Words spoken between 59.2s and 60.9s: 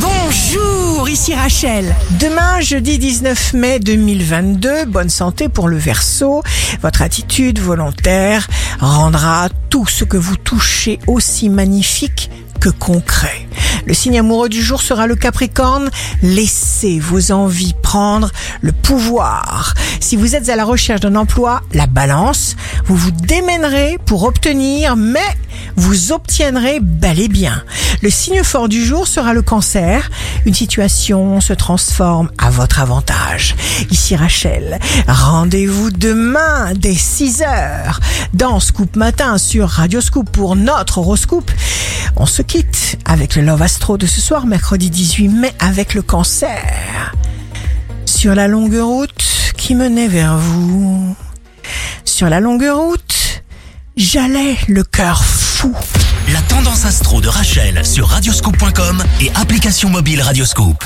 et application mobile Radioscope.